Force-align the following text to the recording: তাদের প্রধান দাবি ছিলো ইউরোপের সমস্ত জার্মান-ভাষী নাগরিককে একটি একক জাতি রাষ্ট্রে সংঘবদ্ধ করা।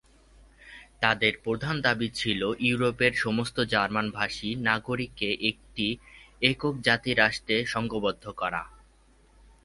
তাদের 1.01 1.33
প্রধান 1.43 1.75
দাবি 1.81 2.07
ছিলো 2.09 2.47
ইউরোপের 2.59 3.13
সমস্ত 3.15 3.57
জার্মান-ভাষী 3.63 4.49
নাগরিককে 4.61 5.29
একটি 5.41 5.87
একক 6.41 6.75
জাতি 6.81 7.11
রাষ্ট্রে 7.13 7.57
সংঘবদ্ধ 7.65 8.25
করা। 8.31 8.61